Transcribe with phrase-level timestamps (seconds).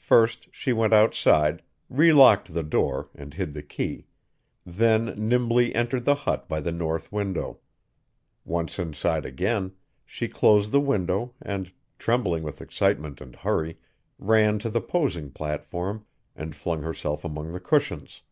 [0.00, 4.06] First, she went outside, relocked the door and hid the key;
[4.66, 7.60] then nimbly entered the hut by the north window.
[8.44, 9.70] Once inside again,
[10.04, 11.70] she closed the window and,
[12.00, 13.78] trembling with excitement and hurry,
[14.18, 18.22] ran to the posing platform and flung herself among the cushions.